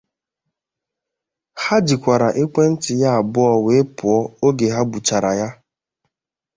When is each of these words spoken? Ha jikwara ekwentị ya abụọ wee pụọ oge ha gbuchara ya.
Ha 1.63 1.75
jikwara 1.87 2.27
ekwentị 2.41 2.91
ya 3.01 3.09
abụọ 3.19 3.53
wee 3.65 3.83
pụọ 3.97 4.17
oge 4.45 4.67
ha 4.75 4.81
gbuchara 4.89 5.31
ya. 5.39 5.49